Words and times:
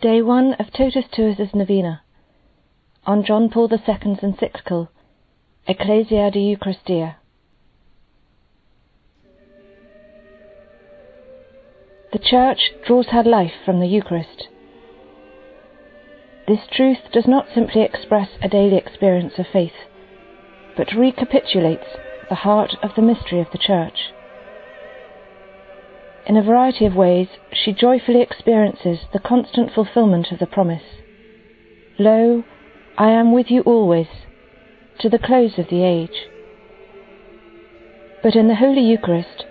Day 0.00 0.22
1 0.22 0.54
of 0.54 0.72
Totus 0.72 1.04
Tuus' 1.14 1.54
Novena 1.54 2.00
on 3.04 3.22
John 3.22 3.50
Paul 3.50 3.68
II's 3.70 4.22
encyclical 4.22 4.88
Ecclesia 5.68 6.30
de 6.30 6.38
Eucharistia. 6.38 7.16
The 12.14 12.18
Church 12.18 12.72
draws 12.86 13.08
her 13.08 13.22
life 13.22 13.52
from 13.66 13.80
the 13.80 13.86
Eucharist. 13.86 14.48
This 16.48 16.60
truth 16.72 17.12
does 17.12 17.26
not 17.26 17.48
simply 17.54 17.82
express 17.82 18.30
a 18.40 18.48
daily 18.48 18.78
experience 18.78 19.34
of 19.36 19.48
faith, 19.52 19.76
but 20.78 20.94
recapitulates 20.96 21.84
the 22.30 22.36
heart 22.36 22.74
of 22.82 22.92
the 22.96 23.02
mystery 23.02 23.40
of 23.40 23.48
the 23.52 23.58
Church. 23.58 23.98
In 26.26 26.36
a 26.36 26.42
variety 26.42 26.84
of 26.86 26.94
ways, 26.94 27.28
she 27.52 27.72
joyfully 27.72 28.20
experiences 28.20 29.00
the 29.12 29.18
constant 29.18 29.72
fulfillment 29.72 30.30
of 30.30 30.38
the 30.38 30.46
promise 30.46 30.82
Lo, 31.98 32.44
I 32.96 33.10
am 33.10 33.32
with 33.32 33.50
you 33.50 33.62
always, 33.62 34.08
to 35.00 35.08
the 35.08 35.18
close 35.18 35.58
of 35.58 35.68
the 35.68 35.82
age. 35.82 36.28
But 38.22 38.36
in 38.36 38.48
the 38.48 38.54
Holy 38.54 38.82
Eucharist, 38.82 39.44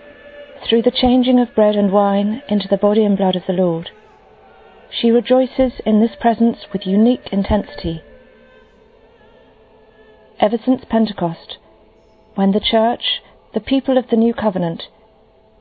through 0.68 0.82
the 0.82 0.90
changing 0.90 1.38
of 1.40 1.54
bread 1.54 1.76
and 1.76 1.92
wine 1.92 2.42
into 2.48 2.68
the 2.68 2.76
body 2.76 3.04
and 3.04 3.16
blood 3.16 3.36
of 3.36 3.46
the 3.46 3.52
Lord, 3.52 3.90
she 4.90 5.10
rejoices 5.10 5.72
in 5.86 6.00
this 6.00 6.16
presence 6.20 6.58
with 6.72 6.86
unique 6.86 7.28
intensity. 7.32 8.02
Ever 10.40 10.56
since 10.64 10.84
Pentecost, 10.88 11.58
when 12.34 12.52
the 12.52 12.60
Church, 12.60 13.22
the 13.54 13.60
people 13.60 13.98
of 13.98 14.08
the 14.10 14.16
New 14.16 14.34
Covenant, 14.34 14.84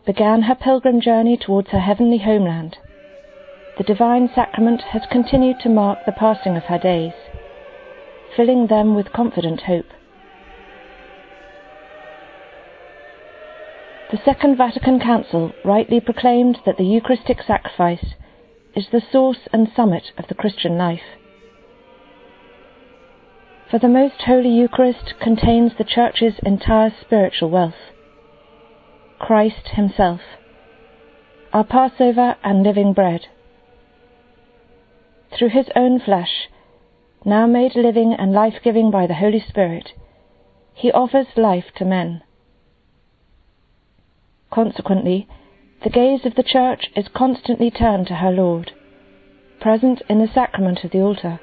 began 0.06 0.44
her 0.44 0.56
pilgrim 0.56 1.02
journey 1.02 1.38
towards 1.38 1.70
her 1.70 1.80
heavenly 1.80 2.20
homeland, 2.20 2.78
the 3.78 3.84
divine 3.84 4.30
sacrament 4.36 4.82
has 4.92 5.04
continued 5.10 5.58
to 5.62 5.70
mark 5.70 6.00
the 6.06 6.12
passing 6.12 6.58
of 6.58 6.64
her 6.64 6.78
days, 6.78 7.14
filling 8.36 8.68
them 8.68 8.94
with 8.94 9.14
confident 9.14 9.62
hope. 9.62 9.86
The 14.12 14.20
Second 14.26 14.58
Vatican 14.58 15.00
Council 15.00 15.54
rightly 15.64 16.00
proclaimed 16.00 16.58
that 16.66 16.78
the 16.78 16.84
Eucharistic 16.84 17.42
sacrifice 17.46 18.16
is 18.76 18.88
the 18.92 19.02
source 19.12 19.48
and 19.54 19.70
summit 19.76 20.12
of 20.18 20.28
the 20.28 20.36
Christian 20.36 20.78
life. 20.78 21.16
For 23.70 23.80
the 23.80 23.88
Most 23.88 24.24
Holy 24.26 24.50
Eucharist 24.50 25.14
contains 25.22 25.74
the 25.78 25.84
Church's 25.84 26.40
entire 26.44 26.92
spiritual 27.00 27.52
wealth 27.52 27.94
Christ 29.20 29.70
Himself, 29.74 30.22
our 31.52 31.66
Passover 31.66 32.38
and 32.42 32.64
living 32.64 32.94
bread. 32.94 33.28
Through 35.38 35.50
His 35.50 35.68
own 35.76 36.00
flesh, 36.00 36.48
now 37.26 37.46
made 37.46 37.76
living 37.76 38.16
and 38.18 38.32
life 38.32 38.56
giving 38.64 38.90
by 38.90 39.08
the 39.08 39.16
Holy 39.16 39.44
Spirit, 39.46 39.90
He 40.74 40.92
offers 40.92 41.28
life 41.36 41.66
to 41.76 41.86
men. 41.86 42.24
Consequently, 44.52 45.28
the 45.84 45.90
gaze 45.90 46.26
of 46.26 46.36
the 46.36 46.44
Church 46.44 46.86
is 46.96 47.08
constantly 47.14 47.70
turned 47.70 48.08
to 48.08 48.16
her 48.16 48.32
Lord, 48.32 48.72
present 49.60 50.02
in 50.08 50.20
the 50.20 50.34
sacrament 50.34 50.86
of 50.86 50.92
the 50.92 51.02
altar, 51.02 51.42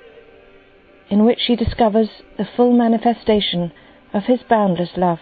in 1.10 1.26
which 1.26 1.40
she 1.40 1.54
discovers 1.54 2.08
the 2.38 2.48
full 2.56 2.72
manifestation 2.72 3.70
of 4.14 4.24
His 4.24 4.40
boundless 4.48 4.96
love. 4.96 5.20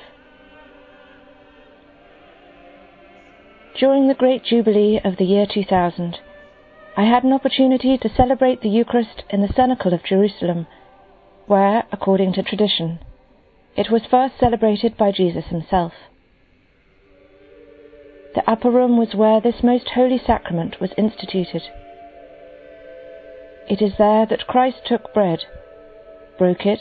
During 3.77 4.07
the 4.07 4.15
great 4.15 4.45
Jubilee 4.45 5.01
of 5.03 5.17
the 5.17 5.25
year 5.25 5.47
2000, 5.53 6.19
I 6.97 7.03
had 7.03 7.25
an 7.25 7.33
opportunity 7.33 7.99
to 7.99 8.09
celebrate 8.09 8.61
the 8.61 8.69
Eucharist 8.69 9.25
in 9.31 9.41
the 9.41 9.53
Cenacle 9.53 9.93
of 9.93 10.05
Jerusalem, 10.05 10.69
where, 11.47 11.83
according 11.91 12.35
to 12.35 12.45
tradition, 12.45 13.01
it 13.77 13.91
was 13.91 14.07
first 14.09 14.39
celebrated 14.39 14.97
by 14.97 15.11
Jesus 15.11 15.47
himself. 15.47 15.93
The 18.37 18.49
upper 18.49 18.71
room 18.71 18.97
was 18.97 19.17
where 19.17 19.41
this 19.41 19.65
most 19.65 19.89
holy 19.89 20.19
sacrament 20.25 20.81
was 20.81 20.93
instituted. 20.97 21.63
It 23.69 23.83
is 23.83 23.95
there 23.99 24.25
that 24.27 24.47
Christ 24.47 24.83
took 24.87 25.13
bread, 25.13 25.41
broke 26.39 26.65
it, 26.65 26.81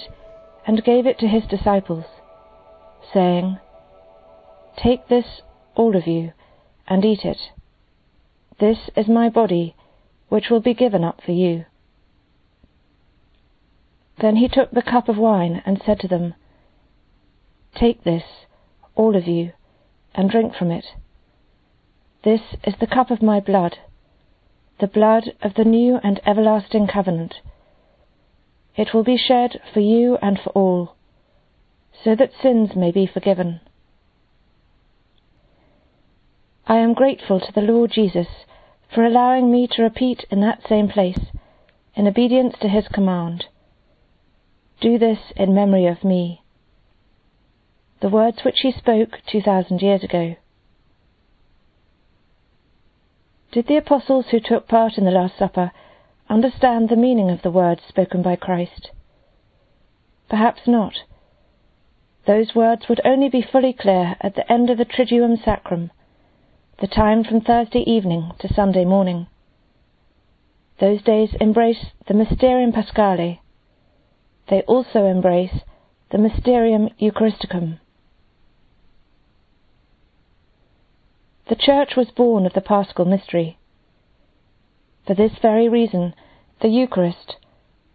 and 0.67 0.84
gave 0.84 1.07
it 1.07 1.17
to 1.19 1.28
his 1.28 1.44
disciples, 1.46 2.06
saying, 3.12 3.57
Take 4.78 5.07
this, 5.07 5.41
all 5.75 5.96
of 5.96 6.06
you 6.06 6.34
and 6.88 7.03
eat 7.05 7.23
it. 7.23 7.38
This 8.59 8.89
is 8.95 9.07
my 9.07 9.29
body, 9.29 9.75
which 10.29 10.49
will 10.49 10.59
be 10.59 10.73
given 10.73 11.03
up 11.03 11.21
for 11.25 11.31
you. 11.31 11.66
Then 14.19 14.38
he 14.38 14.47
took 14.47 14.71
the 14.71 14.81
cup 14.81 15.09
of 15.09 15.17
wine 15.17 15.61
and 15.66 15.81
said 15.83 15.99
to 16.01 16.07
them, 16.07 16.35
Take 17.75 18.03
this, 18.03 18.23
all 18.95 19.16
of 19.16 19.27
you, 19.27 19.53
and 20.13 20.29
drink 20.29 20.55
from 20.55 20.72
it. 20.72 20.85
This 22.23 22.41
is 22.63 22.75
the 22.79 22.88
cup 22.88 23.11
of 23.11 23.22
my 23.22 23.39
blood, 23.39 23.79
the 24.79 24.88
blood 24.88 25.33
of 25.41 25.55
the 25.55 25.66
new 25.66 25.99
and 26.03 26.22
everlasting 26.25 26.88
covenant. 26.88 27.35
It 28.75 28.93
will 28.93 29.03
be 29.03 29.17
shed 29.17 29.59
for 29.73 29.81
you 29.81 30.17
and 30.22 30.39
for 30.39 30.49
all, 30.51 30.95
so 32.03 32.16
that 32.16 32.31
sins 32.41 32.75
may 32.75 32.91
be 32.91 33.05
forgiven. 33.05 33.59
I 36.66 36.78
am 36.78 36.94
grateful 36.94 37.41
to 37.41 37.51
the 37.51 37.62
Lord 37.62 37.91
Jesus 37.91 38.28
for 38.94 39.03
allowing 39.03 39.51
me 39.51 39.68
to 39.68 39.84
repeat 39.84 40.25
in 40.29 40.40
that 40.41 40.66
same 40.68 40.88
place, 40.88 41.19
in 41.94 42.07
obedience 42.07 42.56
to 42.62 42.69
his 42.69 42.88
command, 42.88 43.46
Do 44.79 44.97
this 44.97 45.19
in 45.35 45.53
memory 45.53 45.88
of 45.88 46.06
me. 46.06 46.41
The 48.00 48.09
words 48.09 48.44
which 48.46 48.62
he 48.62 48.72
spoke 48.72 49.19
2,000 49.29 49.81
years 49.81 50.03
ago. 50.03 50.35
Did 53.52 53.68
the 53.68 53.78
apostles 53.78 54.28
who 54.31 54.40
took 54.40 54.68
part 54.68 54.97
in 54.97 55.03
the 55.03 55.12
Last 55.12 55.38
Supper 55.38 55.72
understand 56.29 56.88
the 56.88 56.96
meaning 56.96 57.29
of 57.29 57.41
the 57.41 57.52
words 57.52 57.81
spoken 57.88 58.22
by 58.22 58.38
Christ? 58.38 58.91
Perhaps 60.29 60.62
not. 60.66 60.94
Those 62.25 62.56
words 62.56 62.88
would 62.88 63.02
only 63.03 63.28
be 63.28 63.41
fully 63.41 63.73
clear 63.73 64.16
at 64.22 64.35
the 64.35 64.50
end 64.52 64.69
of 64.69 64.78
the 64.78 64.85
Triduum 64.85 65.44
Sacrum 65.44 65.91
the 66.83 66.88
time 66.89 67.23
from 67.23 67.39
Thursday 67.39 67.79
evening 67.88 68.29
to 68.38 68.53
Sunday 68.53 68.83
morning. 68.83 69.25
Those 70.81 71.01
days 71.01 71.29
embrace 71.39 71.85
the 72.09 72.13
Mysterium 72.13 72.73
Paschale. 72.73 73.39
They 74.49 74.63
also 74.63 75.05
embrace 75.05 75.61
the 76.11 76.17
Mysterium 76.17 76.89
Eucharisticum. 77.01 77.79
The 81.47 81.55
Church 81.55 81.93
was 81.95 82.11
born 82.17 82.45
of 82.45 82.51
the 82.51 82.59
Paschal 82.59 83.05
mystery. 83.05 83.57
For 85.07 85.16
this 85.16 85.31
very 85.41 85.69
reason, 85.69 86.13
the 86.61 86.67
Eucharist, 86.67 87.38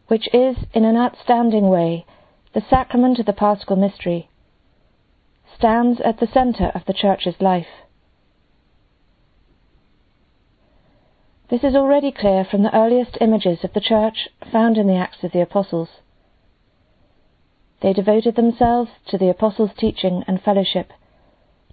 which 0.06 0.28
is 0.32 0.56
in 0.72 0.86
an 0.86 0.96
outstanding 0.96 1.68
way 1.68 2.06
the 2.54 2.64
sacrament 2.70 3.18
of 3.18 3.26
the 3.26 3.34
Paschal 3.34 3.76
mystery, 3.76 4.30
stands 5.58 6.00
at 6.02 6.20
the 6.20 6.26
centre 6.32 6.72
of 6.74 6.86
the 6.86 6.94
Church's 6.94 7.38
life. 7.38 7.66
This 11.50 11.64
is 11.64 11.74
already 11.74 12.12
clear 12.12 12.44
from 12.44 12.62
the 12.62 12.76
earliest 12.76 13.16
images 13.22 13.64
of 13.64 13.72
the 13.72 13.80
Church 13.80 14.28
found 14.52 14.76
in 14.76 14.86
the 14.86 14.96
Acts 14.96 15.24
of 15.24 15.32
the 15.32 15.40
Apostles. 15.40 15.88
They 17.80 17.94
devoted 17.94 18.36
themselves 18.36 18.90
to 19.06 19.16
the 19.16 19.30
Apostles' 19.30 19.70
teaching 19.78 20.24
and 20.26 20.42
fellowship, 20.42 20.92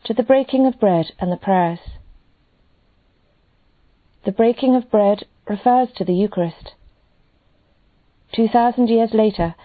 to 0.05 0.13
the 0.13 0.23
breaking 0.23 0.65
of 0.65 0.79
bread 0.79 1.11
and 1.19 1.29
the 1.29 1.35
prayers. 1.35 1.79
The 4.23 4.31
breaking 4.31 4.75
of 4.75 4.89
bread 4.89 5.25
refers 5.45 5.89
to 5.97 6.05
the 6.05 6.13
Eucharist. 6.13 6.71
Two 8.33 8.47
thousand 8.47 8.87
years 8.87 9.09
later, 9.13 9.55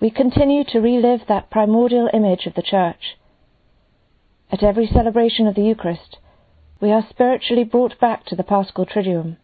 we 0.00 0.10
continue 0.10 0.64
to 0.64 0.80
relive 0.80 1.20
that 1.28 1.48
primordial 1.48 2.10
image 2.12 2.46
of 2.46 2.54
the 2.54 2.62
Church. 2.62 3.16
At 4.50 4.64
every 4.64 4.88
celebration 4.88 5.46
of 5.46 5.54
the 5.54 5.62
Eucharist, 5.62 6.16
we 6.80 6.90
are 6.90 7.06
spiritually 7.08 7.62
brought 7.62 8.00
back 8.00 8.24
to 8.26 8.34
the 8.34 8.42
Paschal 8.42 8.84
Triduum 8.84 9.36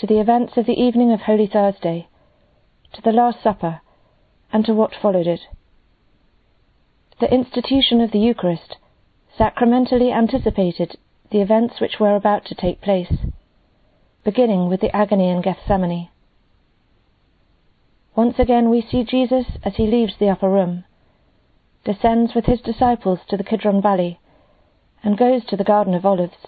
to 0.00 0.06
the 0.06 0.18
events 0.18 0.56
of 0.56 0.64
the 0.64 0.80
evening 0.80 1.12
of 1.12 1.20
Holy 1.20 1.46
Thursday, 1.46 2.08
to 2.94 3.02
the 3.02 3.12
Last 3.12 3.42
Supper, 3.42 3.82
and 4.50 4.64
to 4.64 4.72
what 4.72 4.94
followed 5.00 5.26
it. 5.26 5.40
The 7.20 7.30
institution 7.32 8.00
of 8.00 8.10
the 8.10 8.18
Eucharist 8.18 8.78
sacramentally 9.36 10.10
anticipated 10.10 10.96
the 11.30 11.42
events 11.42 11.82
which 11.82 12.00
were 12.00 12.16
about 12.16 12.46
to 12.46 12.54
take 12.54 12.80
place, 12.80 13.12
beginning 14.24 14.70
with 14.70 14.80
the 14.80 14.94
agony 14.96 15.28
in 15.28 15.42
Gethsemane. 15.42 16.08
Once 18.16 18.38
again 18.38 18.70
we 18.70 18.80
see 18.80 19.04
Jesus 19.04 19.44
as 19.62 19.76
he 19.76 19.86
leaves 19.86 20.14
the 20.18 20.30
upper 20.30 20.48
room, 20.48 20.84
descends 21.84 22.34
with 22.34 22.46
his 22.46 22.62
disciples 22.62 23.18
to 23.28 23.36
the 23.36 23.44
Kidron 23.44 23.82
Valley, 23.82 24.18
and 25.04 25.18
goes 25.18 25.44
to 25.44 25.58
the 25.58 25.64
Garden 25.64 25.92
of 25.92 26.06
Olives. 26.06 26.46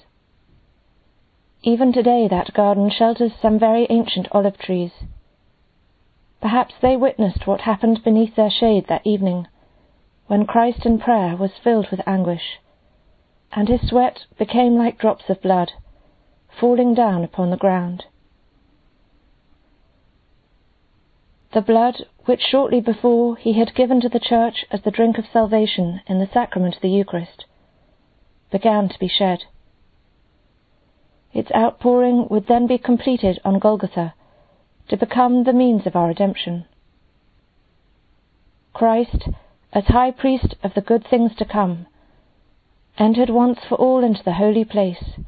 Even 1.65 1.93
today 1.93 2.27
that 2.29 2.53
garden 2.55 2.91
shelters 2.91 3.33
some 3.41 3.59
very 3.59 3.87
ancient 3.89 4.27
olive 4.33 4.59
trees. 4.59 4.91
Perhaps 6.41 6.75
they 6.83 6.97
witnessed 6.97 7.47
what 7.47 7.61
happened 7.61 8.03
beneath 8.03 8.35
their 8.35 8.51
shade 8.51 8.87
that 8.89 9.07
evening, 9.07 9.47
when 10.27 10.45
Christ 10.45 10.85
in 10.85 10.99
prayer 10.99 11.37
was 11.37 11.53
filled 11.63 11.87
with 11.91 12.07
anguish, 12.07 12.59
and 13.53 13.69
his 13.69 13.89
sweat 13.89 14.25
became 14.39 14.77
like 14.77 14.99
drops 14.99 15.25
of 15.29 15.41
blood, 15.41 15.71
falling 16.59 16.95
down 16.95 17.23
upon 17.23 17.51
the 17.51 17.57
ground. 17.57 18.07
The 21.53 21.61
blood 21.61 22.07
which 22.25 22.41
shortly 22.41 22.81
before 22.81 23.37
he 23.37 23.53
had 23.53 23.75
given 23.75 24.01
to 24.01 24.09
the 24.09 24.19
Church 24.19 24.65
as 24.71 24.83
the 24.83 24.91
drink 24.91 25.19
of 25.19 25.27
salvation 25.33 26.01
in 26.09 26.19
the 26.19 26.29
sacrament 26.33 26.77
of 26.77 26.83
the 26.83 26.89
Eucharist, 26.89 27.45
began 28.51 28.89
to 28.89 28.99
be 28.99 29.09
shed. 29.09 29.45
Its 31.33 31.51
outpouring 31.55 32.27
would 32.29 32.47
then 32.47 32.67
be 32.67 32.79
completed 32.79 33.41
on 33.45 33.59
Golgotha 33.59 34.15
to 34.89 34.97
become 34.97 35.45
the 35.45 35.53
means 35.53 35.87
of 35.87 35.97
our 35.97 36.09
redemption. 36.09 36.67
Christ, 38.73 39.29
as 39.73 39.85
High 39.87 40.11
Priest 40.11 40.55
of 40.63 40.75
the 40.75 40.81
good 40.81 41.07
things 41.09 41.35
to 41.37 41.45
come, 41.45 41.87
entered 42.99 43.31
once 43.31 43.61
for 43.69 43.77
all 43.77 44.05
into 44.05 44.23
the 44.23 44.35
holy 44.35 44.65
place, 44.65 45.19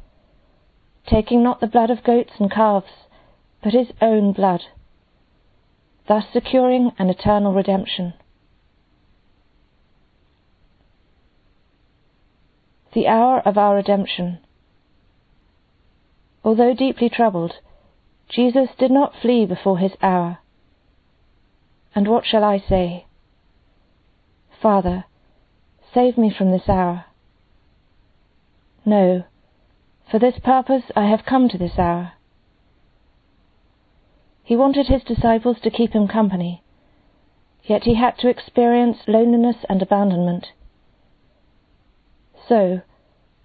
taking 1.07 1.41
not 1.41 1.59
the 1.59 1.67
blood 1.67 1.89
of 1.89 2.03
goats 2.03 2.33
and 2.39 2.51
calves, 2.51 3.07
but 3.63 3.73
his 3.73 3.87
own 4.01 4.31
blood 4.31 4.61
thus 6.07 6.25
securing 6.31 6.91
an 6.99 7.09
eternal 7.09 7.53
redemption. 7.53 8.13
The 12.93 13.07
hour 13.07 13.39
of 13.39 13.57
our 13.57 13.75
redemption. 13.75 14.39
Although 16.45 16.75
deeply 16.75 17.09
troubled, 17.09 17.55
Jesus 18.29 18.69
did 18.77 18.91
not 18.91 19.15
flee 19.19 19.47
before 19.47 19.79
his 19.79 19.93
hour. 20.03 20.37
And 21.95 22.07
what 22.07 22.23
shall 22.23 22.43
I 22.43 22.59
say? 22.59 23.07
Father, 24.61 25.05
save 25.91 26.19
me 26.19 26.29
from 26.29 26.51
this 26.51 26.69
hour. 26.69 27.05
No, 28.85 29.23
for 30.09 30.19
this 30.19 30.37
purpose 30.37 30.83
I 30.95 31.05
have 31.05 31.25
come 31.25 31.49
to 31.49 31.57
this 31.57 31.79
hour. 31.79 32.13
He 34.43 34.55
wanted 34.55 34.85
his 34.85 35.03
disciples 35.03 35.57
to 35.63 35.71
keep 35.71 35.93
him 35.93 36.07
company, 36.07 36.61
yet 37.63 37.85
he 37.85 37.95
had 37.95 38.19
to 38.19 38.29
experience 38.29 38.97
loneliness 39.07 39.65
and 39.67 39.81
abandonment. 39.81 40.49
So, 42.47 42.81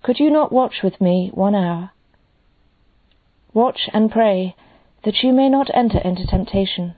could 0.02 0.18
you 0.18 0.30
not 0.30 0.52
watch 0.52 0.82
with 0.82 1.00
me 1.00 1.30
one 1.32 1.54
hour? 1.54 1.92
Watch 3.52 3.88
and 3.92 4.10
pray 4.10 4.54
that 5.04 5.22
you 5.22 5.32
may 5.32 5.48
not 5.48 5.70
enter 5.74 5.98
into 5.98 6.26
temptation. 6.26 6.94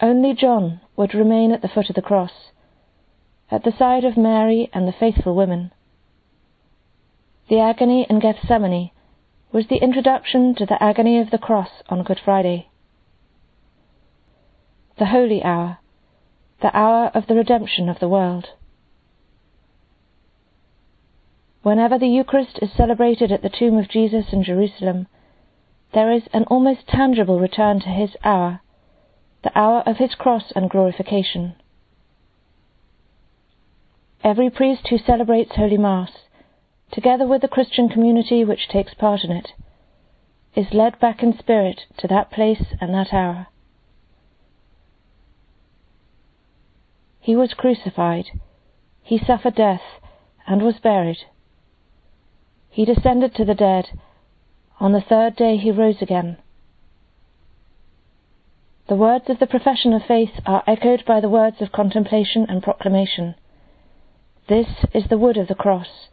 Only 0.00 0.34
John 0.34 0.80
would 0.96 1.14
remain 1.14 1.52
at 1.52 1.62
the 1.62 1.68
foot 1.68 1.88
of 1.88 1.94
the 1.94 2.02
cross, 2.02 2.50
at 3.50 3.64
the 3.64 3.72
side 3.72 4.04
of 4.04 4.16
Mary 4.16 4.68
and 4.74 4.86
the 4.86 4.92
faithful 4.92 5.34
women. 5.34 5.72
The 7.48 7.60
agony 7.60 8.06
in 8.10 8.18
Gethsemane 8.18 8.90
was 9.52 9.68
the 9.68 9.76
introduction 9.76 10.54
to 10.56 10.66
the 10.66 10.82
agony 10.82 11.18
of 11.18 11.30
the 11.30 11.38
cross 11.38 11.70
on 11.88 12.02
Good 12.02 12.20
Friday. 12.22 12.68
The 14.98 15.06
holy 15.06 15.42
hour, 15.42 15.78
the 16.60 16.76
hour 16.76 17.10
of 17.14 17.26
the 17.26 17.34
redemption 17.34 17.88
of 17.88 18.00
the 18.00 18.08
world. 18.08 18.48
Whenever 21.66 21.98
the 21.98 22.06
Eucharist 22.06 22.60
is 22.62 22.70
celebrated 22.76 23.32
at 23.32 23.42
the 23.42 23.50
tomb 23.50 23.76
of 23.76 23.88
Jesus 23.88 24.26
in 24.30 24.44
Jerusalem, 24.44 25.08
there 25.92 26.12
is 26.12 26.22
an 26.32 26.44
almost 26.44 26.86
tangible 26.86 27.40
return 27.40 27.80
to 27.80 27.88
his 27.88 28.10
hour, 28.22 28.60
the 29.42 29.50
hour 29.58 29.82
of 29.84 29.96
his 29.96 30.14
cross 30.14 30.52
and 30.54 30.70
glorification. 30.70 31.56
Every 34.22 34.48
priest 34.48 34.86
who 34.90 34.96
celebrates 34.96 35.56
Holy 35.56 35.76
Mass 35.76 36.12
together 36.92 37.26
with 37.26 37.42
the 37.42 37.48
Christian 37.48 37.88
community 37.88 38.44
which 38.44 38.68
takes 38.68 38.94
part 38.94 39.24
in 39.24 39.32
it, 39.32 39.48
is 40.54 40.72
led 40.72 41.00
back 41.00 41.20
in 41.20 41.36
spirit 41.36 41.80
to 41.98 42.06
that 42.06 42.30
place 42.30 42.62
and 42.80 42.94
that 42.94 43.12
hour. 43.12 43.48
He 47.18 47.34
was 47.34 47.54
crucified, 47.54 48.26
he 49.02 49.18
suffered 49.18 49.56
death, 49.56 49.82
and 50.46 50.62
was 50.62 50.78
buried. 50.80 51.18
He 52.76 52.84
descended 52.84 53.34
to 53.36 53.44
the 53.46 53.54
dead. 53.54 53.86
On 54.80 54.92
the 54.92 55.00
third 55.00 55.34
day 55.34 55.56
he 55.56 55.70
rose 55.70 56.02
again. 56.02 56.36
The 58.86 58.94
words 58.94 59.30
of 59.30 59.38
the 59.38 59.46
profession 59.46 59.94
of 59.94 60.02
faith 60.04 60.32
are 60.44 60.62
echoed 60.66 61.06
by 61.06 61.20
the 61.20 61.30
words 61.30 61.62
of 61.62 61.72
contemplation 61.72 62.44
and 62.50 62.62
proclamation. 62.62 63.34
This 64.46 64.66
is 64.92 65.04
the 65.08 65.16
wood 65.16 65.38
of 65.38 65.48
the 65.48 65.54
cross 65.54 66.10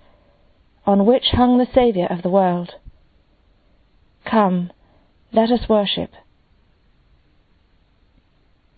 on 0.85 1.05
which 1.05 1.31
hung 1.33 1.57
the 1.57 1.67
Saviour 1.75 2.07
of 2.09 2.21
the 2.21 2.29
world. 2.29 2.75
Come, 4.23 4.71
let 5.33 5.51
us 5.51 5.67
worship. 5.67 6.11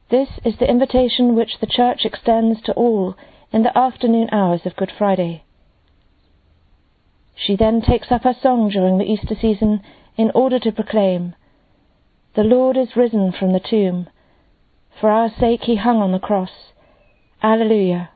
This 0.09 0.29
is 0.43 0.57
the 0.57 0.67
invitation 0.67 1.35
which 1.35 1.59
the 1.59 1.67
Church 1.67 2.03
extends 2.03 2.63
to 2.63 2.73
all 2.73 3.15
in 3.51 3.61
the 3.61 3.77
afternoon 3.77 4.29
hours 4.31 4.61
of 4.65 4.75
Good 4.75 4.91
Friday. 4.97 5.43
She 7.35 7.55
then 7.55 7.81
takes 7.81 8.11
up 8.11 8.23
her 8.23 8.35
song 8.41 8.69
during 8.69 8.97
the 8.97 9.05
Easter 9.11 9.35
season 9.39 9.81
in 10.17 10.31
order 10.33 10.59
to 10.59 10.71
proclaim, 10.71 11.35
The 12.35 12.43
Lord 12.43 12.77
is 12.77 12.95
risen 12.95 13.31
from 13.31 13.53
the 13.53 13.59
tomb. 13.59 14.07
For 14.99 15.09
our 15.09 15.29
sake 15.29 15.63
he 15.63 15.75
hung 15.75 15.97
on 15.97 16.11
the 16.11 16.19
cross. 16.19 16.71
Alleluia. 17.43 18.09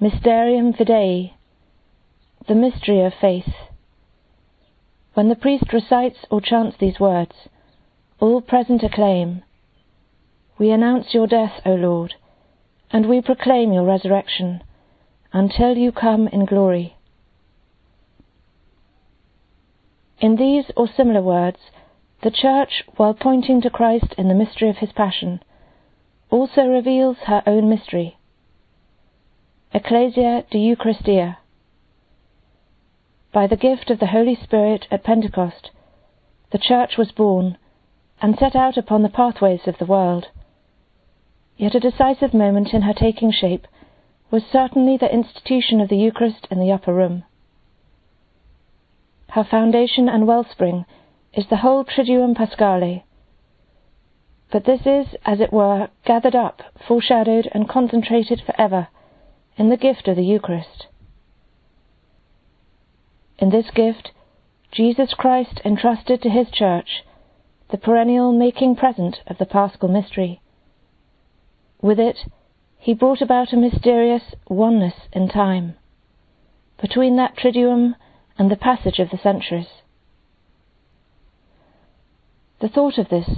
Mysterium 0.00 0.72
Fidei, 0.72 1.32
the 2.46 2.54
mystery 2.54 3.04
of 3.04 3.12
faith. 3.20 3.52
When 5.14 5.28
the 5.28 5.34
priest 5.34 5.72
recites 5.72 6.18
or 6.30 6.40
chants 6.40 6.76
these 6.78 7.00
words, 7.00 7.34
all 8.20 8.40
present 8.40 8.82
acclaim, 8.82 9.42
We 10.56 10.70
announce 10.70 11.12
your 11.12 11.26
death, 11.26 11.60
O 11.66 11.74
Lord, 11.74 12.14
and 12.90 13.06
we 13.06 13.20
proclaim 13.20 13.72
your 13.72 13.84
resurrection, 13.84 14.62
until 15.32 15.76
you 15.76 15.92
come 15.92 16.28
in 16.28 16.44
glory. 16.44 16.96
In 20.20 20.36
these 20.36 20.64
or 20.76 20.88
similar 20.88 21.22
words, 21.22 21.58
the 22.22 22.30
Church, 22.30 22.82
while 22.96 23.14
pointing 23.14 23.60
to 23.60 23.70
Christ 23.70 24.14
in 24.18 24.28
the 24.28 24.34
mystery 24.34 24.68
of 24.68 24.78
his 24.78 24.92
Passion, 24.92 25.40
also 26.30 26.66
reveals 26.66 27.18
her 27.26 27.42
own 27.46 27.68
mystery 27.68 28.16
Ecclesia 29.72 30.44
de 30.50 30.58
Eucharistia. 30.58 31.36
By 33.32 33.46
the 33.46 33.56
gift 33.56 33.90
of 33.90 33.98
the 33.98 34.06
Holy 34.06 34.34
Spirit 34.34 34.86
at 34.90 35.04
Pentecost, 35.04 35.70
the 36.50 36.58
Church 36.58 36.96
was 36.96 37.12
born 37.12 37.58
and 38.22 38.36
set 38.38 38.56
out 38.56 38.78
upon 38.78 39.02
the 39.02 39.10
pathways 39.10 39.60
of 39.66 39.76
the 39.78 39.84
world. 39.84 40.28
Yet 41.58 41.74
a 41.74 41.80
decisive 41.80 42.32
moment 42.32 42.72
in 42.72 42.82
her 42.82 42.94
taking 42.94 43.30
shape 43.30 43.66
was 44.30 44.42
certainly 44.52 44.96
the 44.96 45.12
institution 45.12 45.80
of 45.80 45.88
the 45.88 45.96
Eucharist 45.96 46.46
in 46.50 46.60
the 46.60 46.72
upper 46.72 46.92
room. 46.92 47.24
Her 49.30 49.44
foundation 49.44 50.08
and 50.08 50.26
wellspring 50.26 50.84
is 51.34 51.46
the 51.48 51.56
whole 51.58 51.84
Triduum 51.84 52.34
Paschale. 52.34 53.04
But 54.50 54.64
this 54.64 54.80
is, 54.86 55.14
as 55.24 55.40
it 55.40 55.52
were, 55.52 55.88
gathered 56.04 56.34
up, 56.34 56.62
foreshadowed, 56.86 57.48
and 57.52 57.68
concentrated 57.68 58.42
for 58.44 58.58
ever 58.58 58.88
in 59.56 59.68
the 59.68 59.76
gift 59.76 60.08
of 60.08 60.16
the 60.16 60.24
Eucharist. 60.24 60.86
In 63.38 63.50
this 63.50 63.70
gift, 63.74 64.12
Jesus 64.72 65.14
Christ 65.14 65.60
entrusted 65.64 66.22
to 66.22 66.30
his 66.30 66.50
Church 66.50 67.04
the 67.70 67.78
perennial 67.78 68.32
making 68.32 68.76
present 68.76 69.18
of 69.26 69.38
the 69.38 69.46
Paschal 69.46 69.88
mystery. 69.88 70.40
With 71.82 71.98
it, 71.98 72.16
he 72.78 72.94
brought 72.94 73.20
about 73.20 73.52
a 73.52 73.56
mysterious 73.56 74.22
oneness 74.48 74.94
in 75.12 75.28
time 75.28 75.74
between 76.80 77.16
that 77.16 77.36
Triduum 77.36 77.94
and 78.38 78.50
the 78.50 78.56
passage 78.56 78.98
of 78.98 79.10
the 79.10 79.18
centuries. 79.18 79.68
The 82.60 82.68
thought 82.68 82.98
of 82.98 83.08
this 83.08 83.28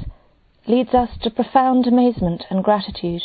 leads 0.66 0.94
us 0.94 1.10
to 1.22 1.30
profound 1.30 1.86
amazement 1.86 2.44
and 2.50 2.62
gratitude 2.62 3.22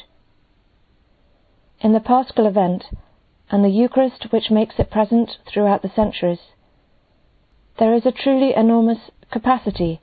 in 1.81 1.93
the 1.93 1.99
Paschal 1.99 2.47
event 2.47 2.85
and 3.51 3.63
the 3.63 3.69
Eucharist 3.69 4.31
which 4.31 4.49
makes 4.49 4.75
it 4.79 4.89
present 4.89 5.37
throughout 5.45 5.81
the 5.81 5.91
centuries, 5.95 6.39
there 7.77 7.93
is 7.93 8.05
a 8.05 8.11
truly 8.11 8.53
enormous 8.55 9.11
capacity 9.31 9.99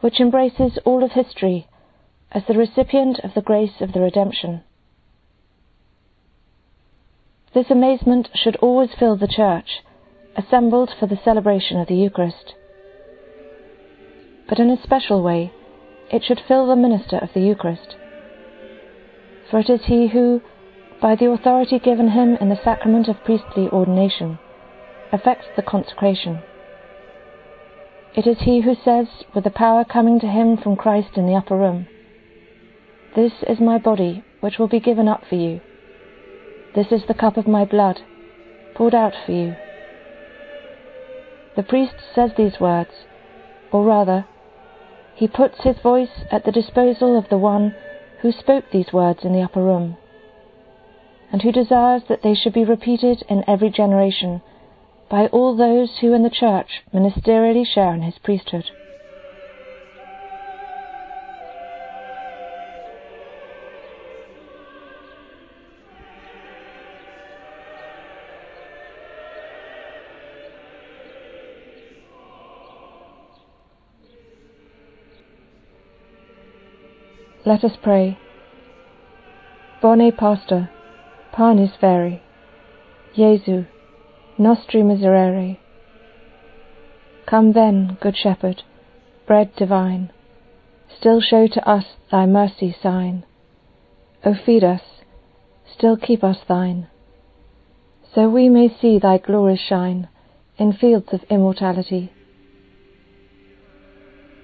which 0.00 0.18
embraces 0.18 0.78
all 0.84 1.04
of 1.04 1.12
history 1.12 1.68
as 2.32 2.42
the 2.46 2.56
recipient 2.56 3.18
of 3.20 3.34
the 3.34 3.42
grace 3.42 3.80
of 3.80 3.92
the 3.92 4.00
redemption. 4.00 4.62
This 7.52 7.70
amazement 7.70 8.28
should 8.32 8.54
always 8.56 8.90
fill 8.96 9.16
the 9.16 9.26
Church, 9.26 9.82
assembled 10.36 10.90
for 10.98 11.06
the 11.06 11.18
celebration 11.24 11.80
of 11.80 11.88
the 11.88 11.96
Eucharist. 11.96 12.54
But 14.48 14.60
in 14.60 14.70
a 14.70 14.80
special 14.80 15.20
way, 15.20 15.52
it 16.12 16.22
should 16.22 16.40
fill 16.46 16.68
the 16.68 16.76
minister 16.76 17.18
of 17.18 17.30
the 17.34 17.40
Eucharist. 17.40 17.96
For 19.50 19.58
it 19.58 19.68
is 19.68 19.80
he 19.86 20.08
who, 20.08 20.42
by 21.02 21.16
the 21.16 21.30
authority 21.30 21.80
given 21.80 22.10
him 22.10 22.36
in 22.40 22.50
the 22.50 22.60
sacrament 22.62 23.08
of 23.08 23.24
priestly 23.24 23.68
ordination, 23.68 24.38
effects 25.12 25.46
the 25.56 25.62
consecration. 25.62 26.40
It 28.14 28.28
is 28.28 28.38
he 28.40 28.60
who 28.60 28.76
says, 28.84 29.08
with 29.34 29.42
the 29.42 29.50
power 29.50 29.84
coming 29.84 30.20
to 30.20 30.26
him 30.28 30.56
from 30.56 30.76
Christ 30.76 31.16
in 31.16 31.26
the 31.26 31.34
upper 31.34 31.56
room, 31.56 31.88
This 33.16 33.32
is 33.48 33.58
my 33.58 33.78
body, 33.78 34.22
which 34.38 34.58
will 34.58 34.68
be 34.68 34.78
given 34.78 35.08
up 35.08 35.24
for 35.28 35.34
you. 35.34 35.60
This 36.74 36.92
is 36.92 37.02
the 37.06 37.14
cup 37.14 37.36
of 37.36 37.48
my 37.48 37.64
blood, 37.64 38.00
poured 38.74 38.94
out 38.94 39.14
for 39.26 39.32
you. 39.32 39.56
The 41.56 41.64
priest 41.64 41.94
says 42.14 42.30
these 42.36 42.60
words, 42.60 42.90
or 43.72 43.84
rather, 43.84 44.24
he 45.16 45.26
puts 45.26 45.62
his 45.62 45.78
voice 45.78 46.24
at 46.30 46.44
the 46.44 46.52
disposal 46.52 47.18
of 47.18 47.28
the 47.28 47.38
one 47.38 47.74
who 48.20 48.30
spoke 48.30 48.70
these 48.70 48.92
words 48.92 49.24
in 49.24 49.32
the 49.32 49.42
upper 49.42 49.62
room, 49.62 49.96
and 51.32 51.42
who 51.42 51.50
desires 51.50 52.02
that 52.08 52.22
they 52.22 52.34
should 52.34 52.52
be 52.52 52.64
repeated 52.64 53.24
in 53.28 53.44
every 53.48 53.70
generation 53.70 54.40
by 55.10 55.26
all 55.26 55.56
those 55.56 55.98
who 55.98 56.14
in 56.14 56.22
the 56.22 56.30
Church 56.30 56.82
ministerially 56.94 57.66
share 57.66 57.92
in 57.92 58.02
his 58.02 58.18
priesthood. 58.18 58.70
Let 77.46 77.64
us 77.64 77.72
pray. 77.82 78.18
Bone 79.80 80.12
Pastor, 80.12 80.68
Panis 81.32 81.70
Vere, 81.80 82.20
Jesu, 83.16 83.64
Nostri 84.36 84.82
Miserere. 84.82 85.58
Come 87.26 87.52
then, 87.52 87.96
Good 88.02 88.14
Shepherd, 88.14 88.62
Bread 89.26 89.56
divine, 89.56 90.12
Still 90.98 91.22
show 91.22 91.46
to 91.46 91.66
us 91.66 91.84
thy 92.10 92.26
mercy 92.26 92.76
sign. 92.82 93.24
O 94.22 94.34
feed 94.34 94.62
us, 94.62 94.82
still 95.74 95.96
keep 95.96 96.22
us 96.22 96.36
thine, 96.46 96.88
So 98.14 98.28
we 98.28 98.50
may 98.50 98.68
see 98.68 98.98
thy 98.98 99.16
glories 99.16 99.60
shine 99.60 100.08
In 100.58 100.74
fields 100.74 101.08
of 101.12 101.22
immortality. 101.30 102.12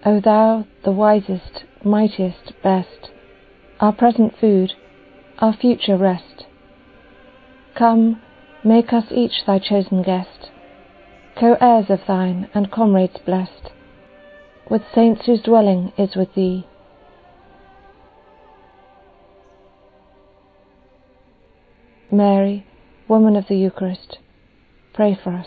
O 0.06 0.18
thou, 0.18 0.66
the 0.82 0.92
wisest, 0.92 1.65
mightiest, 1.86 2.52
best, 2.62 3.10
Our 3.78 3.92
present 3.92 4.34
food, 4.40 4.72
our 5.38 5.54
future 5.54 5.96
rest, 5.96 6.44
Come, 7.76 8.20
make 8.64 8.92
us 8.92 9.04
each 9.10 9.44
thy 9.46 9.58
chosen 9.58 10.02
guest, 10.02 10.50
Co 11.38 11.56
heirs 11.60 11.86
of 11.88 12.00
thine, 12.06 12.48
and 12.54 12.70
comrades 12.70 13.18
blest, 13.24 13.70
With 14.68 14.82
saints 14.94 15.26
whose 15.26 15.42
dwelling 15.42 15.92
is 15.96 16.16
with 16.16 16.34
thee. 16.34 16.66
Mary, 22.10 22.66
Woman 23.08 23.36
of 23.36 23.46
the 23.48 23.56
Eucharist, 23.56 24.18
pray 24.94 25.18
for 25.22 25.32
us. 25.32 25.46